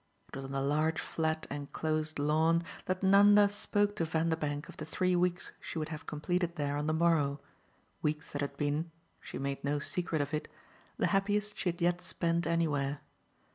It 0.29 0.35
was 0.35 0.45
on 0.45 0.51
the 0.51 0.61
large 0.63 0.99
flat 0.99 1.45
enclosed 1.51 2.17
lawn 2.17 2.63
that 2.85 3.03
Nanda 3.03 3.47
spoke 3.47 3.95
to 3.97 4.03
Vanderbank 4.05 4.67
of 4.67 4.77
the 4.77 4.83
three 4.85 5.15
weeks 5.15 5.51
she 5.59 5.77
would 5.77 5.89
have 5.89 6.07
completed 6.07 6.55
there 6.55 6.75
on 6.75 6.87
the 6.87 6.91
morrow 6.93 7.39
weeks 8.01 8.27
that 8.31 8.41
had 8.41 8.57
been 8.57 8.89
she 9.19 9.37
made 9.37 9.63
no 9.63 9.77
secret 9.77 10.19
of 10.19 10.33
it 10.33 10.47
the 10.97 11.05
happiest 11.13 11.55
she 11.55 11.69
had 11.69 11.81
yet 11.81 12.01
spent 12.01 12.47
anywhere. 12.47 13.01